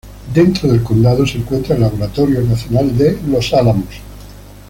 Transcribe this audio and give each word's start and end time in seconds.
Dentro 0.33 0.67
del 0.67 0.81
condado 0.81 1.27
se 1.27 1.37
encuentra 1.37 1.75
el 1.75 1.81
Laboratorio 1.81 2.41
Nacional 2.41 2.97
de 2.97 3.19
Los 3.27 3.53
Álamos. 3.53 3.97